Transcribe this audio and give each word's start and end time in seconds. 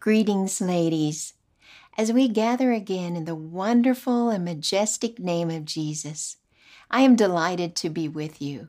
Greetings, 0.00 0.62
ladies. 0.62 1.34
As 1.98 2.10
we 2.10 2.26
gather 2.26 2.72
again 2.72 3.16
in 3.16 3.26
the 3.26 3.34
wonderful 3.34 4.30
and 4.30 4.42
majestic 4.42 5.18
name 5.18 5.50
of 5.50 5.66
Jesus, 5.66 6.38
I 6.90 7.02
am 7.02 7.16
delighted 7.16 7.76
to 7.76 7.90
be 7.90 8.08
with 8.08 8.40
you. 8.40 8.68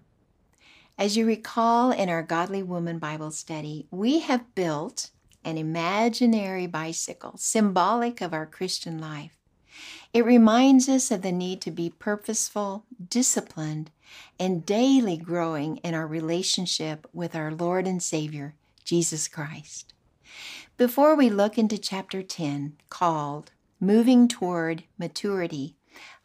As 0.97 1.15
you 1.15 1.25
recall 1.25 1.91
in 1.91 2.09
our 2.09 2.21
Godly 2.21 2.61
Woman 2.61 2.99
Bible 2.99 3.31
study, 3.31 3.87
we 3.91 4.19
have 4.19 4.53
built 4.55 5.11
an 5.45 5.57
imaginary 5.57 6.67
bicycle 6.67 7.37
symbolic 7.37 8.19
of 8.19 8.33
our 8.33 8.45
Christian 8.45 8.99
life. 8.99 9.37
It 10.11 10.25
reminds 10.25 10.89
us 10.89 11.11
of 11.11 11.21
the 11.21 11.31
need 11.31 11.61
to 11.61 11.71
be 11.71 11.93
purposeful, 11.97 12.83
disciplined, 13.07 13.89
and 14.37 14.65
daily 14.65 15.15
growing 15.15 15.77
in 15.77 15.93
our 15.93 16.07
relationship 16.07 17.07
with 17.13 17.37
our 17.37 17.53
Lord 17.53 17.87
and 17.87 18.03
Savior, 18.03 18.53
Jesus 18.83 19.29
Christ. 19.29 19.90
Before 20.77 21.15
we 21.15 21.29
look 21.29 21.57
into 21.57 21.77
chapter 21.77 22.23
10, 22.23 22.77
called 22.89 23.51
Moving 23.79 24.27
Toward 24.27 24.83
Maturity, 24.97 25.75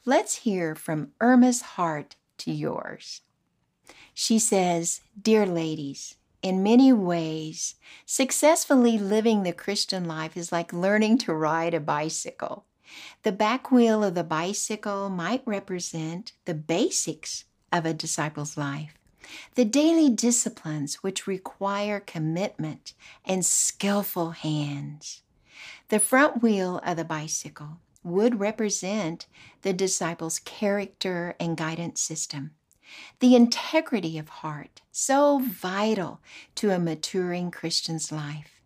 let's 0.04 0.36
hear 0.36 0.74
from 0.74 1.12
Irma's 1.20 1.62
heart 1.62 2.16
to 2.38 2.52
yours. 2.52 3.22
She 4.14 4.38
says, 4.38 5.00
Dear 5.20 5.44
ladies, 5.46 6.16
in 6.42 6.62
many 6.62 6.92
ways, 6.92 7.74
successfully 8.04 8.98
living 8.98 9.42
the 9.42 9.52
Christian 9.52 10.04
life 10.04 10.36
is 10.36 10.52
like 10.52 10.72
learning 10.72 11.18
to 11.18 11.34
ride 11.34 11.74
a 11.74 11.80
bicycle. 11.80 12.64
The 13.24 13.32
back 13.32 13.70
wheel 13.70 14.04
of 14.04 14.14
the 14.14 14.24
bicycle 14.24 15.10
might 15.10 15.42
represent 15.44 16.32
the 16.44 16.54
basics 16.54 17.44
of 17.72 17.84
a 17.84 17.92
disciple's 17.92 18.56
life. 18.56 18.96
The 19.54 19.64
daily 19.64 20.10
disciplines 20.10 20.96
which 20.96 21.26
require 21.26 22.00
commitment 22.00 22.92
and 23.24 23.44
skillful 23.44 24.30
hands. 24.30 25.22
The 25.88 26.00
front 26.00 26.42
wheel 26.42 26.80
of 26.84 26.96
the 26.96 27.04
bicycle 27.04 27.78
would 28.02 28.40
represent 28.40 29.26
the 29.62 29.72
disciple's 29.72 30.38
character 30.40 31.34
and 31.40 31.56
guidance 31.56 32.00
system. 32.00 32.52
The 33.18 33.34
integrity 33.34 34.16
of 34.16 34.28
heart, 34.28 34.80
so 34.92 35.40
vital 35.40 36.20
to 36.56 36.70
a 36.70 36.78
maturing 36.78 37.50
Christian's 37.50 38.12
life. 38.12 38.60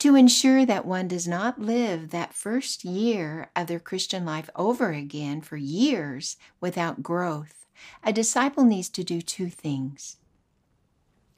To 0.00 0.14
ensure 0.14 0.66
that 0.66 0.84
one 0.84 1.08
does 1.08 1.28
not 1.28 1.60
live 1.60 2.10
that 2.10 2.34
first 2.34 2.84
year 2.84 3.50
of 3.54 3.66
their 3.68 3.80
Christian 3.80 4.24
life 4.24 4.50
over 4.56 4.90
again 4.90 5.40
for 5.40 5.56
years 5.56 6.36
without 6.60 7.02
growth 7.02 7.65
a 8.02 8.12
disciple 8.12 8.64
needs 8.64 8.88
to 8.90 9.04
do 9.04 9.20
two 9.20 9.48
things. 9.48 10.16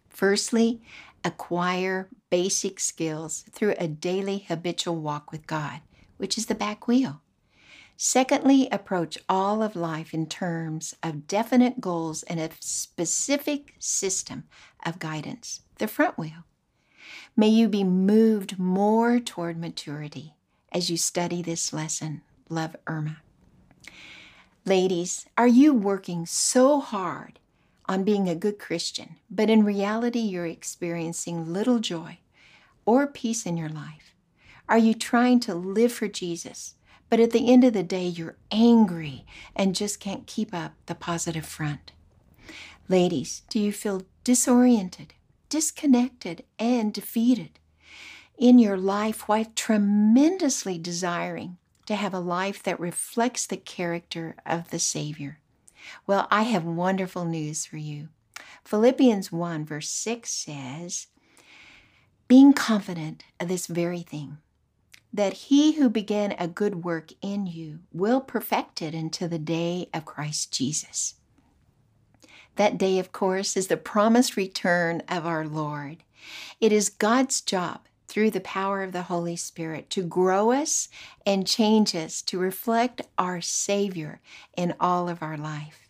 Firstly, 0.09 0.81
acquire 1.25 2.09
basic 2.31 2.81
skills 2.81 3.45
through 3.51 3.75
a 3.79 3.89
daily 3.89 4.47
habitual 4.49 4.97
walk 4.97 5.31
with 5.31 5.47
God, 5.47 5.81
which 6.17 6.37
is 6.37 6.47
the 6.47 6.55
back 6.55 6.87
wheel. 6.89 7.21
Secondly, 7.97 8.69
approach 8.71 9.19
all 9.29 9.63
of 9.63 9.75
life 9.75 10.15
in 10.15 10.27
terms 10.27 10.95
of 11.03 11.27
definite 11.27 11.81
goals 11.81 12.23
and 12.25 12.39
a 12.39 12.51
specific 12.61 13.75
system 13.81 14.45
of 14.87 15.01
guidance, 15.01 15.63
the 15.79 15.89
front 15.89 16.17
wheel. 16.17 16.45
May 17.37 17.49
you 17.49 17.69
be 17.69 17.85
moved 17.85 18.59
more 18.59 19.19
toward 19.19 19.59
maturity 19.59 20.35
as 20.73 20.91
you 20.91 20.97
study 20.97 21.43
this 21.43 21.73
lesson. 21.73 22.23
Love 22.49 22.77
Irma. 22.87 23.19
Ladies, 24.69 25.25
are 25.39 25.49
you 25.49 25.73
working 25.73 26.27
so 26.27 26.79
hard 26.79 27.39
on 27.87 28.05
being 28.05 28.29
a 28.29 28.35
good 28.35 28.59
Christian, 28.59 29.17
but 29.31 29.49
in 29.49 29.65
reality 29.65 30.19
you're 30.19 30.45
experiencing 30.45 31.55
little 31.55 31.79
joy 31.79 32.19
or 32.85 33.07
peace 33.07 33.47
in 33.47 33.57
your 33.57 33.71
life? 33.71 34.15
Are 34.69 34.77
you 34.77 34.93
trying 34.93 35.41
to 35.41 35.55
live 35.55 35.91
for 35.91 36.07
Jesus, 36.07 36.75
but 37.09 37.19
at 37.19 37.31
the 37.31 37.51
end 37.51 37.65
of 37.65 37.73
the 37.73 37.83
day 37.83 38.05
you're 38.05 38.37
angry 38.53 39.25
and 39.57 39.75
just 39.75 40.01
can't 40.01 40.27
keep 40.27 40.53
up 40.53 40.75
the 40.85 40.95
positive 40.95 41.47
front? 41.47 41.93
Ladies, 42.91 43.45
do 43.49 43.59
you 43.59 43.73
feel 43.73 44.03
disoriented, 44.23 45.15
disconnected, 45.49 46.45
and 46.59 46.93
defeated 46.93 47.59
in 48.37 48.59
your 48.59 48.77
life 48.77 49.29
while 49.29 49.47
tremendously 49.55 50.77
desiring 50.77 51.57
to 51.89 51.97
have 51.97 52.13
a 52.13 52.21
life 52.21 52.63
that 52.63 52.79
reflects 52.79 53.47
the 53.47 53.57
character 53.57 54.37
of 54.45 54.69
the 54.69 54.79
Savior? 54.79 55.41
Well, 56.07 56.29
I 56.31 56.43
have 56.43 56.63
wonderful 56.63 57.25
news 57.25 57.65
for 57.65 57.79
you. 57.79 58.11
Philippians 58.63 59.33
1, 59.33 59.65
verse 59.65 59.89
6 59.89 60.31
says, 60.31 61.07
Being 62.29 62.53
confident 62.53 63.25
of 63.41 63.49
this 63.49 63.67
very 63.67 64.03
thing, 64.03 64.37
that 65.15 65.33
he 65.33 65.73
who 65.73 65.89
began 65.89 66.33
a 66.33 66.47
good 66.47 66.85
work 66.85 67.13
in 67.23 67.47
you 67.47 67.79
will 67.91 68.21
perfect 68.21 68.83
it 68.83 68.93
until 68.93 69.31
the 69.31 69.39
day 69.39 69.89
of 69.95 70.05
Christ 70.05 70.53
Jesus. 70.53 71.15
That 72.57 72.77
day, 72.77 72.99
of 72.99 73.13
course, 73.13 73.57
is 73.57 73.69
the 73.69 73.79
promised 73.79 74.37
return 74.37 75.03
of 75.09 75.25
our 75.25 75.47
Lord. 75.47 76.05
It 76.61 76.71
is 76.71 76.91
God's 76.91 77.41
job 77.41 77.88
through 78.09 78.31
the 78.31 78.41
power 78.41 78.83
of 78.83 78.93
the 78.93 79.03
Holy 79.03 79.37
Spirit 79.37 79.91
to 79.91 80.03
grow 80.03 80.51
us 80.51 80.89
and 81.27 81.47
change 81.47 81.95
us 81.95 82.23
to 82.23 82.39
reflect 82.39 83.03
our 83.19 83.41
Savior 83.41 84.21
in 84.57 84.75
all 84.81 85.09
of 85.09 85.23
our 85.23 85.37
life. 85.37 85.89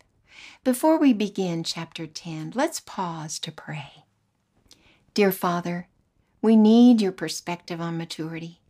Before 0.63 0.99
we 0.99 1.13
begin 1.13 1.63
chapter 1.63 2.05
10, 2.05 2.51
let's 2.53 2.81
pause 2.81 3.39
to 3.39 3.51
pray. 3.51 4.03
Dear 5.13 5.31
Father, 5.31 5.87
we 6.41 6.55
need 6.55 7.01
your 7.01 7.11
perspective 7.11 7.81
on 7.81 7.97
maturity. 7.97 8.61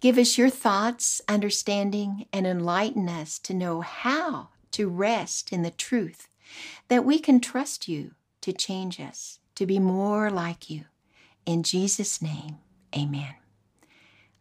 Give 0.00 0.18
us 0.18 0.38
your 0.38 0.50
thoughts, 0.50 1.20
understanding, 1.28 2.26
and 2.32 2.46
enlighten 2.46 3.08
us 3.08 3.38
to 3.40 3.54
know 3.54 3.80
how 3.82 4.48
to 4.72 4.88
rest 4.88 5.52
in 5.52 5.62
the 5.62 5.70
truth 5.70 6.28
that 6.88 7.04
we 7.04 7.18
can 7.18 7.40
trust 7.40 7.88
you 7.88 8.12
to 8.40 8.52
change 8.52 9.00
us, 9.00 9.40
to 9.54 9.66
be 9.66 9.78
more 9.78 10.30
like 10.30 10.70
you. 10.70 10.84
In 11.44 11.62
Jesus' 11.62 12.22
name, 12.22 12.58
Amen. 12.96 13.34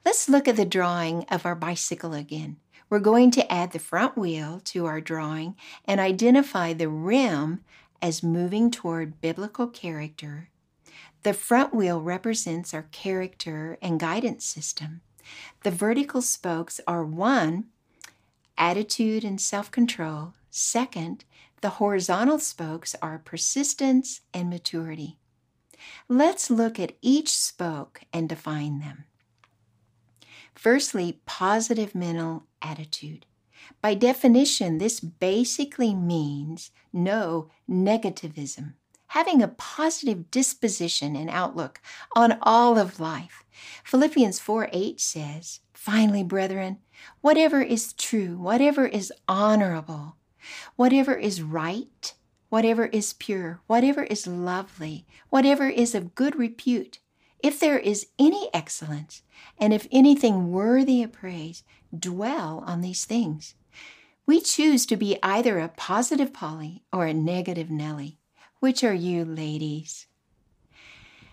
Let's 0.06 0.30
look 0.30 0.48
at 0.48 0.56
the 0.56 0.66
drawing 0.66 1.26
of 1.26 1.46
our 1.46 1.56
bicycle 1.56 2.14
again. 2.14 2.58
We're 2.90 3.00
going 3.00 3.32
to 3.32 3.52
add 3.52 3.72
the 3.72 3.80
front 3.80 4.18
wheel 4.18 4.62
to 4.66 4.86
our 4.86 5.02
drawing 5.02 5.56
and 5.84 6.00
identify 6.00 6.72
the 6.72 6.88
rim 6.88 7.62
as 8.02 8.24
moving 8.24 8.72
toward 8.72 9.20
biblical 9.20 9.68
character. 9.68 10.50
The 11.24 11.34
front 11.34 11.74
wheel 11.74 12.00
represents 12.00 12.74
our 12.74 12.84
character 12.92 13.78
and 13.82 14.00
guidance 14.00 14.46
system. 14.46 15.02
The 15.64 15.72
vertical 15.72 16.22
spokes 16.22 16.80
are 16.88 17.04
one, 17.04 17.66
attitude 18.58 19.26
and 19.26 19.42
self 19.42 19.70
control. 19.70 20.34
Second, 20.50 21.26
the 21.62 21.72
horizontal 21.72 22.40
spokes 22.40 22.96
are 23.02 23.18
persistence 23.18 24.22
and 24.34 24.50
maturity. 24.50 25.18
Let's 26.08 26.50
look 26.50 26.80
at 26.80 26.98
each 27.02 27.30
spoke 27.30 28.02
and 28.12 28.28
define 28.28 28.80
them. 28.80 29.06
Firstly, 30.54 31.20
positive 31.26 31.94
mental 31.94 32.44
attitude. 32.62 33.26
By 33.82 33.94
definition, 33.94 34.78
this 34.78 35.00
basically 35.00 35.94
means 35.94 36.72
no 36.92 37.50
negativism, 37.70 38.74
having 39.08 39.42
a 39.42 39.50
positive 39.50 40.32
disposition 40.32 41.16
and 41.16 41.30
outlook 41.30 41.80
on 42.16 42.40
all 42.42 42.78
of 42.78 43.00
life. 43.00 43.44
Philippians 43.84 44.40
4 44.40 44.70
8 44.72 45.00
says, 45.00 45.60
Finally, 45.74 46.24
brethren, 46.24 46.80
whatever 47.22 47.62
is 47.62 47.94
true, 47.94 48.38
whatever 48.38 48.86
is 48.86 49.14
honorable, 49.28 50.16
whatever 50.76 51.14
is 51.14 51.42
right, 51.42 52.14
whatever 52.50 52.86
is 52.88 53.14
pure, 53.14 53.62
whatever 53.68 54.04
is 54.04 54.28
lovely, 54.28 55.06
whatever 55.30 55.68
is 55.68 55.94
of 55.94 56.16
good 56.16 56.36
repute, 56.36 57.00
if 57.40 57.60
there 57.60 57.78
is 57.78 58.08
any 58.18 58.50
excellence, 58.54 59.22
and 59.60 59.74
if 59.74 59.88
anything 59.92 60.52
worthy 60.52 61.04
of 61.04 61.12
praise, 61.12 61.64
dwell 61.98 62.64
on 62.66 62.82
these 62.82 63.06
things. 63.06 63.56
We 64.26 64.42
choose 64.42 64.86
to 64.88 64.98
be 64.98 65.18
either 65.24 65.60
a 65.60 65.70
positive 65.70 66.34
Polly 66.34 66.84
or 66.92 67.06
a 67.06 67.14
negative 67.14 67.70
Nellie. 67.70 68.18
Which 68.60 68.84
are 68.84 68.94
you, 68.94 69.24
ladies? 69.24 70.08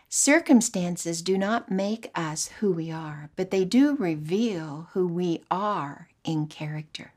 Circumstances 0.09 1.23
do 1.23 1.37
not 1.37 1.73
make 1.73 2.11
us 2.15 2.49
who 2.61 2.71
we 2.71 2.93
are, 2.93 3.31
but 3.35 3.51
they 3.51 3.65
do 3.65 3.97
reveal 3.97 4.91
who 4.93 5.09
we 5.09 5.43
are 5.51 6.09
in 6.23 6.47
character. 6.47 7.14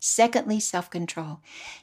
Secondly, 0.00 0.58
self 0.58 0.88
control 0.88 1.40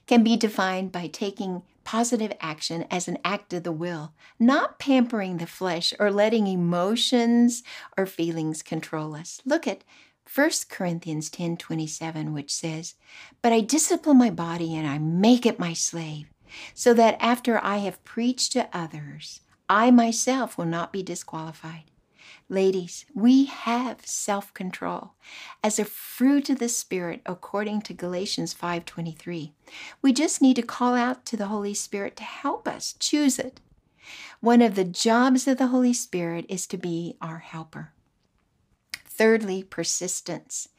can 0.07 0.23
be 0.23 0.35
defined 0.35 0.91
by 0.91 1.07
taking 1.07 1.61
positive 1.83 2.33
action 2.41 2.85
as 2.91 3.07
an 3.07 3.17
act 3.23 3.53
of 3.53 3.63
the 3.63 3.71
will, 3.71 4.11
not 4.39 4.79
pampering 4.79 5.37
the 5.37 5.47
flesh 5.47 5.93
or 5.99 6.11
letting 6.11 6.47
emotions 6.47 7.63
or 7.95 8.05
feelings 8.05 8.61
control 8.61 9.15
us. 9.15 9.41
Look 9.45 9.67
at 9.67 9.83
1 10.25 10.67
Corinthians 10.67 11.29
10:27 11.29 12.33
which 12.33 12.53
says, 12.53 12.95
"But 13.41 13.53
I 13.53 13.61
discipline 13.61 14.17
my 14.17 14.31
body 14.31 14.75
and 14.75 14.85
I 14.85 14.97
make 14.97 15.45
it 15.45 15.59
my 15.59 15.73
slave, 15.73 16.27
so 16.73 16.93
that 16.95 17.17
after 17.21 17.63
I 17.63 17.77
have 17.77 18.03
preached 18.03 18.51
to 18.53 18.67
others, 18.75 19.41
I 19.69 19.91
myself 19.91 20.57
will 20.57 20.65
not 20.65 20.91
be 20.91 21.03
disqualified." 21.03 21.85
Ladies, 22.49 23.05
we 23.13 23.45
have 23.45 24.05
self-control 24.05 25.11
as 25.61 25.79
a 25.79 25.85
fruit 25.85 26.49
of 26.49 26.59
the 26.59 26.69
spirit 26.69 27.21
according 27.25 27.81
to 27.81 27.93
Galatians 27.93 28.53
5:23. 28.53 29.51
We 30.01 30.13
just 30.13 30.41
need 30.41 30.55
to 30.55 30.61
call 30.61 30.95
out 30.95 31.25
to 31.25 31.35
the 31.35 31.47
Holy 31.47 31.73
Spirit 31.73 32.15
to 32.17 32.23
help 32.23 32.65
us 32.65 32.95
choose 32.99 33.37
it. 33.37 33.59
One 34.39 34.61
of 34.61 34.75
the 34.75 34.85
jobs 34.85 35.45
of 35.45 35.57
the 35.57 35.67
Holy 35.67 35.91
Spirit 35.91 36.45
is 36.47 36.67
to 36.67 36.77
be 36.77 37.17
our 37.21 37.39
helper. 37.39 37.91
Thirdly, 38.93 39.63
persistence. 39.63 40.69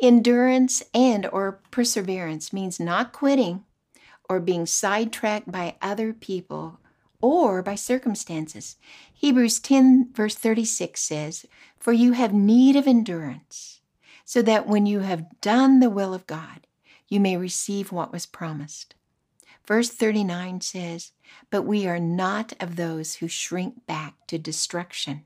Endurance 0.00 0.82
and 0.94 1.26
or 1.26 1.60
perseverance 1.70 2.54
means 2.54 2.80
not 2.80 3.12
quitting 3.12 3.64
or 4.30 4.40
being 4.40 4.64
sidetracked 4.64 5.52
by 5.52 5.76
other 5.82 6.14
people 6.14 6.80
or 7.20 7.62
by 7.62 7.74
circumstances. 7.74 8.76
Hebrews 9.12 9.60
10, 9.60 10.10
verse 10.12 10.34
36 10.34 11.00
says, 11.00 11.46
For 11.78 11.92
you 11.92 12.12
have 12.12 12.32
need 12.32 12.76
of 12.76 12.86
endurance, 12.86 13.80
so 14.24 14.42
that 14.42 14.66
when 14.66 14.86
you 14.86 15.00
have 15.00 15.40
done 15.40 15.80
the 15.80 15.90
will 15.90 16.14
of 16.14 16.26
God, 16.26 16.66
you 17.08 17.20
may 17.20 17.36
receive 17.36 17.90
what 17.90 18.12
was 18.12 18.26
promised. 18.26 18.94
Verse 19.66 19.90
39 19.90 20.60
says, 20.60 21.12
But 21.50 21.62
we 21.62 21.86
are 21.86 22.00
not 22.00 22.52
of 22.60 22.76
those 22.76 23.16
who 23.16 23.28
shrink 23.28 23.86
back 23.86 24.14
to 24.28 24.38
destruction, 24.38 25.24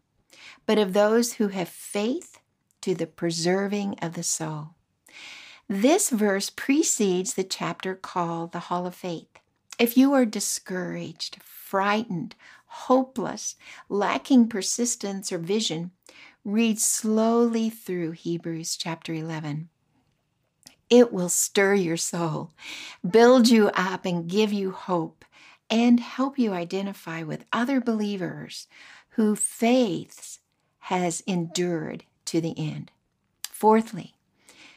but 0.66 0.78
of 0.78 0.92
those 0.92 1.34
who 1.34 1.48
have 1.48 1.68
faith 1.68 2.40
to 2.80 2.94
the 2.94 3.06
preserving 3.06 3.96
of 4.02 4.14
the 4.14 4.22
soul. 4.22 4.70
This 5.68 6.10
verse 6.10 6.50
precedes 6.50 7.34
the 7.34 7.44
chapter 7.44 7.94
called 7.94 8.52
the 8.52 8.60
Hall 8.60 8.86
of 8.86 8.94
Faith. 8.94 9.38
If 9.78 9.96
you 9.96 10.12
are 10.12 10.26
discouraged, 10.26 11.38
frightened, 11.72 12.34
hopeless, 12.66 13.56
lacking 13.88 14.46
persistence 14.46 15.32
or 15.32 15.38
vision, 15.38 15.90
read 16.44 16.78
slowly 16.78 17.70
through 17.70 18.10
Hebrews 18.10 18.76
chapter 18.76 19.14
11. 19.14 19.70
It 20.90 21.14
will 21.14 21.30
stir 21.30 21.72
your 21.72 21.96
soul, 21.96 22.50
build 23.08 23.48
you 23.48 23.68
up, 23.68 24.04
and 24.04 24.28
give 24.28 24.52
you 24.52 24.72
hope, 24.72 25.24
and 25.70 25.98
help 25.98 26.38
you 26.38 26.52
identify 26.52 27.22
with 27.22 27.46
other 27.54 27.80
believers 27.80 28.66
whose 29.12 29.40
faith 29.40 30.40
has 30.78 31.22
endured 31.26 32.04
to 32.26 32.42
the 32.42 32.52
end. 32.58 32.90
Fourthly, 33.48 34.12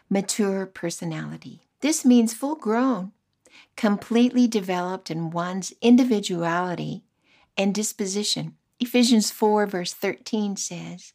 mature 0.09 0.65
personality. 0.65 1.67
This 1.81 2.05
means 2.05 2.33
full 2.33 2.55
grown, 2.55 3.11
completely 3.75 4.47
developed 4.47 5.11
in 5.11 5.29
one's 5.29 5.73
individuality 5.81 7.03
and 7.57 7.73
disposition. 7.73 8.55
Ephesians 8.79 9.31
4, 9.31 9.65
verse 9.65 9.93
13 9.93 10.57
says, 10.57 11.13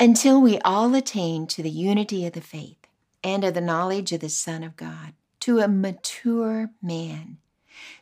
Until 0.00 0.40
we 0.40 0.58
all 0.60 0.94
attain 0.94 1.46
to 1.48 1.62
the 1.62 1.70
unity 1.70 2.26
of 2.26 2.32
the 2.32 2.40
faith 2.40 2.86
and 3.22 3.44
of 3.44 3.54
the 3.54 3.60
knowledge 3.60 4.12
of 4.12 4.20
the 4.20 4.28
Son 4.28 4.62
of 4.62 4.76
God, 4.76 5.14
to 5.40 5.60
a 5.60 5.68
mature 5.68 6.70
man, 6.82 7.38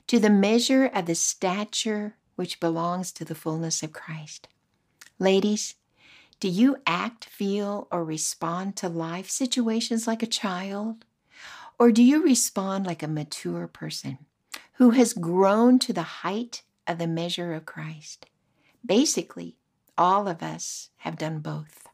to 0.06 0.18
the 0.18 0.30
measure 0.30 0.86
of 0.86 1.06
the 1.06 1.14
stature 1.14 2.16
which 2.36 2.60
belongs 2.60 3.12
to 3.12 3.24
the 3.24 3.34
fullness 3.34 3.82
of 3.82 3.92
Christ. 3.92 4.48
Ladies, 5.18 5.74
do 6.40 6.48
you 6.48 6.76
act, 6.86 7.24
feel, 7.24 7.88
or 7.90 8.04
respond 8.04 8.76
to 8.76 8.88
life 8.88 9.30
situations 9.30 10.06
like 10.06 10.22
a 10.22 10.26
child? 10.26 11.04
Or 11.78 11.90
do 11.92 12.02
you 12.02 12.22
respond 12.22 12.86
like 12.86 13.02
a 13.02 13.08
mature 13.08 13.66
person 13.66 14.18
who 14.74 14.90
has 14.90 15.12
grown 15.12 15.78
to 15.80 15.92
the 15.92 16.02
height 16.02 16.62
of 16.86 16.98
the 16.98 17.06
measure 17.06 17.52
of 17.52 17.66
Christ? 17.66 18.26
Basically, 18.84 19.56
all 19.96 20.28
of 20.28 20.42
us 20.42 20.90
have 20.98 21.18
done 21.18 21.40
both. 21.40 21.86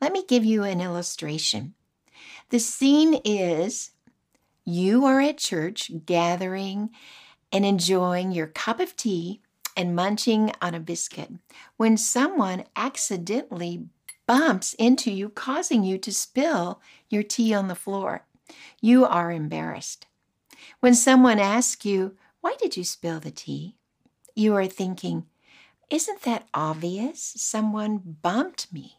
Let 0.00 0.12
me 0.12 0.24
give 0.26 0.44
you 0.44 0.64
an 0.64 0.80
illustration. 0.80 1.74
The 2.50 2.58
scene 2.58 3.20
is 3.24 3.92
you 4.64 5.04
are 5.06 5.20
at 5.20 5.38
church 5.38 5.90
gathering 6.06 6.90
and 7.52 7.64
enjoying 7.64 8.32
your 8.32 8.46
cup 8.46 8.80
of 8.80 8.96
tea 8.96 9.40
and 9.76 9.96
munching 9.96 10.52
on 10.60 10.74
a 10.74 10.80
biscuit 10.80 11.30
when 11.76 11.96
someone 11.96 12.64
accidentally 12.76 13.86
bumps 14.26 14.74
into 14.74 15.10
you, 15.10 15.28
causing 15.28 15.84
you 15.84 15.98
to 15.98 16.12
spill 16.12 16.80
your 17.08 17.22
tea 17.22 17.52
on 17.54 17.68
the 17.68 17.74
floor. 17.74 18.24
You 18.80 19.04
are 19.04 19.30
embarrassed. 19.30 20.06
When 20.80 20.94
someone 20.94 21.38
asks 21.38 21.84
you, 21.84 22.16
Why 22.40 22.56
did 22.60 22.76
you 22.76 22.84
spill 22.84 23.20
the 23.20 23.30
tea? 23.30 23.76
you 24.34 24.54
are 24.54 24.66
thinking, 24.66 25.26
Isn't 25.90 26.22
that 26.22 26.48
obvious? 26.54 27.20
Someone 27.36 28.16
bumped 28.22 28.72
me. 28.72 28.98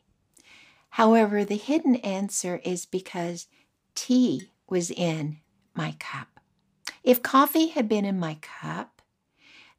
However, 0.91 1.43
the 1.43 1.57
hidden 1.57 1.95
answer 1.97 2.61
is 2.63 2.85
because 2.85 3.47
tea 3.95 4.49
was 4.67 4.91
in 4.91 5.37
my 5.75 5.95
cup. 5.99 6.39
If 7.03 7.23
coffee 7.23 7.67
had 7.67 7.89
been 7.89 8.05
in 8.05 8.19
my 8.19 8.37
cup, 8.41 9.01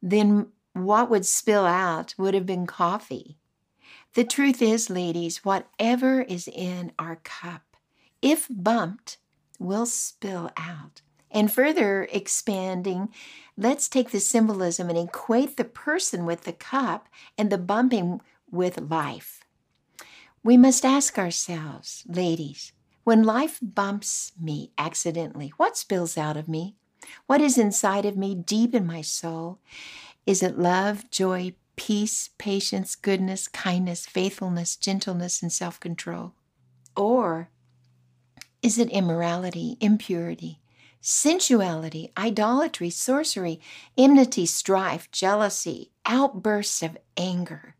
then 0.02 0.49
what 0.73 1.08
would 1.08 1.25
spill 1.25 1.64
out 1.64 2.14
would 2.19 2.35
have 2.35 2.47
been 2.47 2.67
coffee. 2.67 3.38
The 4.14 4.25
truth 4.25 4.62
is, 4.62 4.90
ladies, 4.90 5.44
whatever 5.44 6.22
is 6.22 6.46
in 6.46 6.93
our 6.99 7.16
cup, 7.16 7.76
if 8.22 8.46
bumped, 8.49 9.19
will 9.58 9.87
spill 9.87 10.50
out. 10.56 11.02
And 11.32 11.52
further 11.52 12.06
expanding, 12.12 13.08
let's 13.56 13.88
take 13.88 14.11
the 14.11 14.20
symbolism 14.20 14.88
and 14.88 14.96
equate 14.96 15.56
the 15.56 15.64
person 15.64 16.26
with 16.26 16.44
the 16.44 16.52
cup 16.52 17.08
and 17.37 17.50
the 17.50 17.58
bumping 17.58 18.20
with 18.49 18.81
life. 18.81 19.40
We 20.44 20.56
must 20.56 20.84
ask 20.84 21.19
ourselves, 21.19 22.05
ladies, 22.06 22.72
when 23.02 23.25
life 23.25 23.58
bumps 23.61 24.31
me 24.40 24.70
accidentally, 24.78 25.52
what 25.56 25.76
spills 25.76 26.16
out 26.16 26.37
of 26.37 26.49
me? 26.49 26.76
What 27.26 27.40
is 27.40 27.58
inside 27.58 28.06
of 28.06 28.16
me, 28.16 28.37
deep 28.37 28.76
in 28.76 28.87
my 28.87 29.00
soul? 29.00 29.58
Is 30.25 30.40
it 30.40 30.56
love, 30.56 31.11
joy, 31.11 31.55
peace, 31.76 32.31
patience, 32.38 32.94
goodness, 32.94 33.49
kindness, 33.49 34.06
faithfulness, 34.06 34.76
gentleness, 34.76 35.43
and 35.43 35.53
self 35.53 35.81
control? 35.81 36.35
Or 36.97 37.49
is 38.62 38.79
it 38.79 38.91
immorality, 38.91 39.76
impurity, 39.81 40.61
sensuality, 41.00 42.12
idolatry, 42.17 42.91
sorcery, 42.91 43.61
enmity, 43.99 44.47
strife, 44.47 45.11
jealousy, 45.11 45.91
outbursts 46.06 46.82
of 46.82 46.97
anger, 47.17 47.76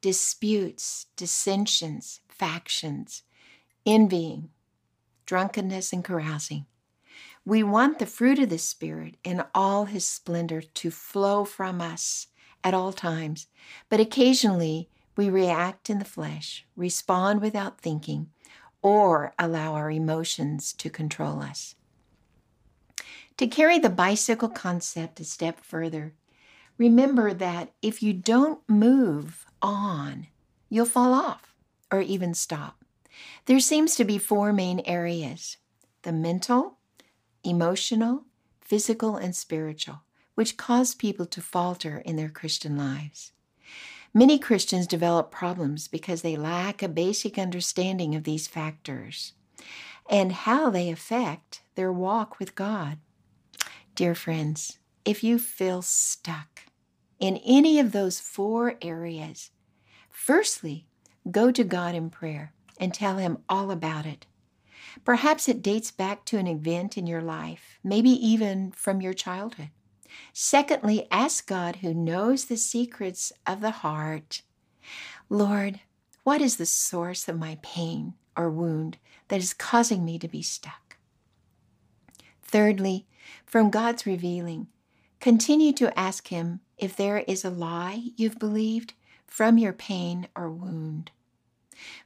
disputes, 0.00 1.06
dissensions, 1.16 2.20
factions, 2.28 3.22
envying, 3.86 4.50
drunkenness, 5.24 5.92
and 5.92 6.04
carousing? 6.04 6.66
We 7.44 7.62
want 7.62 8.00
the 8.00 8.06
fruit 8.06 8.40
of 8.40 8.48
the 8.48 8.58
Spirit 8.58 9.14
in 9.22 9.44
all 9.54 9.84
His 9.84 10.06
splendor 10.06 10.60
to 10.60 10.90
flow 10.90 11.44
from 11.44 11.80
us 11.80 12.26
at 12.62 12.74
all 12.74 12.92
times, 12.92 13.46
but 13.88 14.00
occasionally 14.00 14.88
we 15.16 15.30
react 15.30 15.88
in 15.88 15.98
the 15.98 16.04
flesh, 16.04 16.66
respond 16.76 17.40
without 17.40 17.80
thinking, 17.80 18.28
or 18.82 19.32
allow 19.38 19.74
our 19.74 19.90
emotions 19.90 20.72
to 20.74 20.90
control 20.90 21.40
us. 21.40 21.74
To 23.38 23.46
carry 23.46 23.78
the 23.78 23.90
bicycle 23.90 24.48
concept 24.48 25.20
a 25.20 25.24
step 25.24 25.60
further, 25.60 26.14
remember 26.78 27.34
that 27.34 27.72
if 27.82 28.02
you 28.02 28.12
don't 28.12 28.60
move 28.68 29.44
on, 29.60 30.28
you'll 30.68 30.86
fall 30.86 31.12
off 31.12 31.54
or 31.90 32.00
even 32.00 32.34
stop. 32.34 32.84
There 33.46 33.60
seems 33.60 33.94
to 33.96 34.04
be 34.04 34.18
four 34.18 34.52
main 34.52 34.80
areas 34.80 35.56
the 36.02 36.12
mental, 36.12 36.78
emotional, 37.42 38.24
physical, 38.60 39.16
and 39.16 39.34
spiritual, 39.34 40.02
which 40.36 40.56
cause 40.56 40.94
people 40.94 41.26
to 41.26 41.40
falter 41.40 41.98
in 41.98 42.14
their 42.14 42.28
Christian 42.28 42.76
lives. 42.76 43.32
Many 44.14 44.38
Christians 44.38 44.86
develop 44.86 45.30
problems 45.30 45.88
because 45.88 46.22
they 46.22 46.36
lack 46.36 46.82
a 46.82 46.88
basic 46.88 47.36
understanding 47.36 48.14
of 48.14 48.24
these 48.24 48.46
factors 48.46 49.32
and 50.08 50.32
how 50.32 50.70
they 50.70 50.90
affect 50.90 51.62
their 51.74 51.92
walk 51.92 52.38
with 52.38 52.54
God. 52.54 52.98
Dear 53.94 54.14
friends, 54.14 54.78
if 55.04 55.24
you 55.24 55.38
feel 55.38 55.82
stuck 55.82 56.62
in 57.18 57.38
any 57.38 57.78
of 57.78 57.92
those 57.92 58.20
four 58.20 58.76
areas, 58.82 59.50
firstly, 60.10 60.86
go 61.30 61.50
to 61.50 61.64
God 61.64 61.94
in 61.94 62.10
prayer 62.10 62.52
and 62.78 62.92
tell 62.92 63.16
Him 63.16 63.38
all 63.48 63.70
about 63.70 64.06
it. 64.06 64.26
Perhaps 65.04 65.48
it 65.48 65.62
dates 65.62 65.90
back 65.90 66.24
to 66.26 66.38
an 66.38 66.46
event 66.46 66.96
in 66.96 67.06
your 67.06 67.22
life, 67.22 67.78
maybe 67.82 68.10
even 68.10 68.72
from 68.72 69.00
your 69.00 69.14
childhood. 69.14 69.70
Secondly, 70.32 71.06
ask 71.10 71.46
God, 71.46 71.76
who 71.76 71.94
knows 71.94 72.44
the 72.44 72.56
secrets 72.56 73.32
of 73.46 73.60
the 73.60 73.70
heart, 73.70 74.42
Lord, 75.28 75.80
what 76.24 76.40
is 76.40 76.56
the 76.56 76.66
source 76.66 77.28
of 77.28 77.38
my 77.38 77.58
pain 77.62 78.14
or 78.36 78.50
wound 78.50 78.98
that 79.28 79.40
is 79.40 79.54
causing 79.54 80.04
me 80.04 80.18
to 80.18 80.28
be 80.28 80.42
stuck? 80.42 80.96
Thirdly, 82.42 83.06
from 83.44 83.70
God's 83.70 84.06
revealing, 84.06 84.68
continue 85.20 85.72
to 85.74 85.98
ask 85.98 86.28
Him 86.28 86.60
if 86.78 86.96
there 86.96 87.18
is 87.18 87.44
a 87.44 87.50
lie 87.50 88.10
you've 88.16 88.38
believed 88.38 88.94
from 89.26 89.58
your 89.58 89.72
pain 89.72 90.28
or 90.36 90.50
wound. 90.50 91.10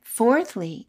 Fourthly, 0.01 0.89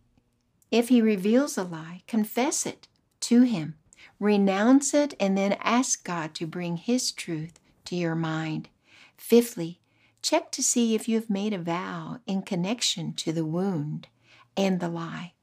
if 0.72 0.90
he 0.90 1.02
reveals 1.02 1.58
a 1.58 1.64
lie, 1.64 2.02
confess 2.08 2.66
it 2.66 2.88
to 3.22 3.42
him, 3.44 3.76
renounce 4.20 4.94
it, 4.94 5.14
and 5.20 5.38
then 5.38 5.58
ask 5.62 6.04
God 6.04 6.34
to 6.36 6.48
bring 6.48 6.78
his 6.78 7.12
truth 7.12 7.60
to 7.86 7.96
your 7.96 8.16
mind. 8.16 8.70
Fifthly, 9.18 9.80
check 10.22 10.52
to 10.52 10.64
see 10.64 10.96
if 10.96 11.08
you 11.08 11.16
have 11.16 11.30
made 11.30 11.54
a 11.54 11.60
vow 11.60 12.20
in 12.28 12.42
connection 12.42 13.14
to 13.14 13.32
the 13.32 13.46
wound 13.46 14.08
and 14.56 14.80
the 14.80 14.90
lie. 14.90 15.34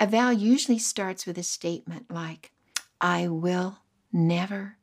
A 0.00 0.06
vow 0.06 0.30
usually 0.30 0.78
starts 0.78 1.26
with 1.26 1.38
a 1.38 1.42
statement 1.42 2.10
like, 2.10 2.52
I 3.00 3.28
will 3.28 3.78
never, 4.12 4.76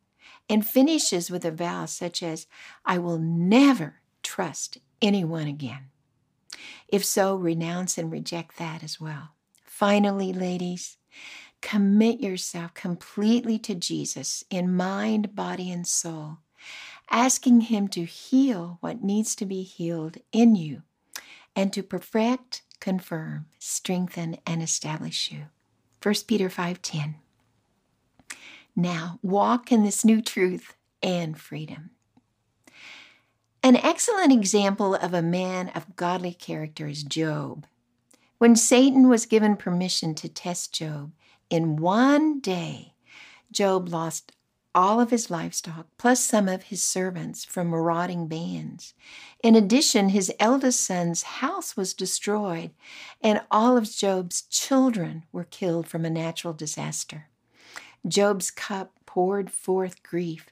and 0.49 0.65
finishes 0.65 1.31
with 1.31 1.45
a 1.45 1.51
vow 1.51 1.85
such 1.85 2.21
as, 2.21 2.47
I 2.85 2.97
will 2.97 3.17
never 3.17 4.01
trust 4.21 4.77
anyone 5.01 5.47
again. 5.47 5.89
If 6.87 7.03
so, 7.05 7.35
renounce 7.35 7.97
and 7.97 8.11
reject 8.11 8.57
that 8.57 8.83
as 8.83 8.99
well. 8.99 9.29
Finally, 9.63 10.33
ladies, 10.33 10.97
commit 11.61 12.19
yourself 12.19 12.73
completely 12.73 13.57
to 13.59 13.75
Jesus 13.75 14.43
in 14.49 14.73
mind, 14.75 15.35
body, 15.35 15.71
and 15.71 15.87
soul, 15.87 16.39
asking 17.09 17.61
Him 17.61 17.87
to 17.89 18.03
heal 18.03 18.77
what 18.81 19.03
needs 19.03 19.35
to 19.35 19.45
be 19.45 19.63
healed 19.63 20.17
in 20.31 20.55
you 20.55 20.83
and 21.55 21.71
to 21.73 21.83
perfect, 21.83 22.63
confirm, 22.79 23.45
strengthen, 23.59 24.37
and 24.45 24.61
establish 24.61 25.31
you. 25.31 25.45
1 26.01 26.27
Peter 26.27 26.49
5:10. 26.49 27.15
Now, 28.75 29.19
walk 29.21 29.71
in 29.71 29.83
this 29.83 30.05
new 30.05 30.21
truth 30.21 30.75
and 31.03 31.39
freedom. 31.39 31.91
An 33.63 33.75
excellent 33.75 34.31
example 34.31 34.95
of 34.95 35.13
a 35.13 35.21
man 35.21 35.69
of 35.69 35.95
godly 35.95 36.33
character 36.33 36.87
is 36.87 37.03
Job. 37.03 37.67
When 38.39 38.55
Satan 38.55 39.07
was 39.07 39.27
given 39.27 39.55
permission 39.55 40.15
to 40.15 40.27
test 40.27 40.73
Job, 40.73 41.11
in 41.51 41.75
one 41.75 42.39
day, 42.39 42.93
Job 43.51 43.89
lost 43.89 44.31
all 44.73 45.01
of 45.01 45.09
his 45.09 45.29
livestock, 45.29 45.85
plus 45.97 46.23
some 46.23 46.47
of 46.47 46.63
his 46.63 46.81
servants 46.81 47.43
from 47.43 47.67
marauding 47.67 48.27
bands. 48.27 48.93
In 49.43 49.53
addition, 49.53 50.09
his 50.09 50.31
eldest 50.39 50.79
son's 50.79 51.23
house 51.23 51.75
was 51.75 51.93
destroyed, 51.93 52.71
and 53.21 53.41
all 53.51 53.75
of 53.75 53.91
Job's 53.91 54.43
children 54.43 55.25
were 55.33 55.43
killed 55.43 55.89
from 55.89 56.05
a 56.05 56.09
natural 56.09 56.53
disaster. 56.53 57.27
Job's 58.07 58.49
cup 58.49 58.93
poured 59.05 59.51
forth 59.51 60.01
grief, 60.03 60.51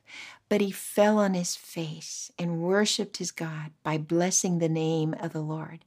but 0.50 0.60
he 0.60 0.70
fell 0.70 1.18
on 1.18 1.34
his 1.34 1.56
face 1.56 2.30
and 2.38 2.60
worshiped 2.60 3.18
his 3.18 3.32
God 3.32 3.72
by 3.84 3.98
blessing 3.98 4.60
the 4.60 4.68
name 4.68 5.16
of 5.22 5.32
the 5.32 5.42
Lord. 5.42 5.86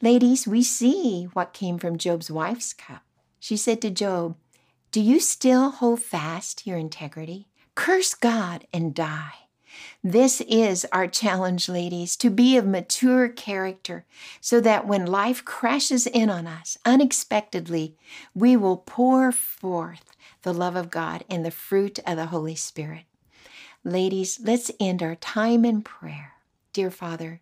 Ladies, 0.00 0.46
we 0.46 0.62
see 0.62 1.24
what 1.34 1.52
came 1.52 1.78
from 1.78 1.98
Job's 1.98 2.30
wife's 2.30 2.72
cup. 2.72 3.02
She 3.40 3.56
said 3.56 3.80
to 3.80 3.90
Job, 3.90 4.36
Do 4.92 5.00
you 5.00 5.18
still 5.18 5.70
hold 5.70 6.02
fast 6.02 6.66
your 6.66 6.76
integrity? 6.76 7.48
Curse 7.74 8.14
God 8.14 8.66
and 8.72 8.94
die. 8.94 9.32
This 10.04 10.42
is 10.42 10.86
our 10.92 11.06
challenge, 11.06 11.68
ladies, 11.68 12.16
to 12.16 12.28
be 12.28 12.56
of 12.58 12.66
mature 12.66 13.28
character 13.28 14.04
so 14.40 14.60
that 14.60 14.86
when 14.86 15.06
life 15.06 15.44
crashes 15.44 16.06
in 16.06 16.28
on 16.28 16.46
us 16.46 16.76
unexpectedly, 16.84 17.96
we 18.34 18.56
will 18.56 18.76
pour 18.76 19.32
forth 19.32 20.04
the 20.42 20.52
love 20.52 20.76
of 20.76 20.90
God 20.90 21.24
and 21.30 21.44
the 21.44 21.50
fruit 21.50 21.98
of 22.06 22.16
the 22.16 22.26
Holy 22.26 22.54
Spirit. 22.54 23.04
Ladies, 23.84 24.38
let's 24.42 24.70
end 24.78 25.02
our 25.02 25.14
time 25.14 25.64
in 25.64 25.80
prayer. 25.80 26.34
Dear 26.74 26.90
Father, 26.90 27.40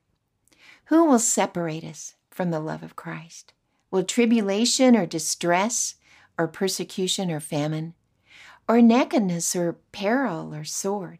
who 0.87 1.05
will 1.05 1.19
separate 1.19 1.85
us 1.85 2.15
from 2.31 2.51
the 2.51 2.61
love 2.61 2.85
of 2.85 2.95
Christ? 2.95 3.53
Will 3.91 4.05
tribulation 4.05 4.97
or 4.97 5.07
distress 5.07 5.95
or 6.37 6.47
persecution 6.47 7.31
or 7.31 7.41
famine 7.41 7.95
or 8.69 8.83
nakedness 8.83 9.57
or 9.57 9.79
peril 9.93 10.55
or 10.55 10.65
sword? 10.65 11.19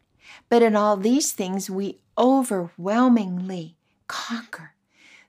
But 0.49 0.61
in 0.61 0.75
all 0.75 0.95
these 0.95 1.31
things 1.31 1.69
we 1.69 1.99
overwhelmingly 2.17 3.75
conquer 4.07 4.75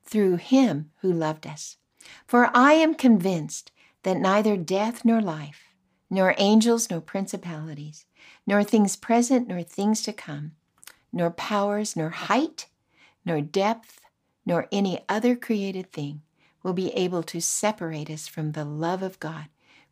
through 0.05 0.37
him 0.37 0.91
who 1.01 1.13
loved 1.13 1.47
us. 1.47 1.79
For 2.27 2.51
I 2.55 2.75
am 2.75 2.95
convinced 2.95 3.71
that 4.03 4.19
neither 4.19 4.57
death 4.57 5.05
nor 5.05 5.21
life, 5.21 5.69
nor 6.11 6.35
angels 6.37 6.91
nor 6.91 7.01
principalities, 7.01 8.05
nor 8.47 8.65
things 8.65 8.97
present 8.97 9.49
nor 9.49 9.63
things 9.63 10.03
to 10.03 10.13
come, 10.13 10.53
nor 11.13 11.31
powers, 11.31 11.97
nor 11.97 12.11
height, 12.11 12.67
nor 13.25 13.41
depth, 13.41 14.01
nor 14.45 14.67
any 14.73 15.05
other 15.09 15.37
created 15.37 15.93
thing 15.93 16.23
will 16.63 16.73
be 16.73 16.91
able 16.93 17.23
to 17.25 17.41
separate 17.41 18.11
us 18.11 18.29
from 18.29 18.53
the 18.53 18.65
love 18.65 19.03
of 19.03 19.21
God, 19.21 19.47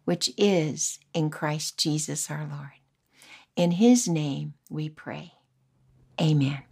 which 0.04 0.30
is 0.36 0.98
in 1.14 1.30
Christ 1.30 1.78
Jesus 1.78 2.30
our 2.30 2.46
Lord. 2.46 2.72
In 3.56 3.72
his 3.72 4.08
name 4.08 4.54
we 4.70 4.88
pray. 4.88 5.32
Amen. 6.20 6.62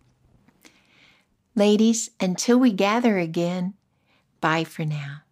Ladies, 1.55 2.11
until 2.21 2.59
we 2.59 2.73
gather 2.73 3.19
again, 3.19 3.75
bye 4.41 4.65
for 4.65 4.85
now. 4.85 5.23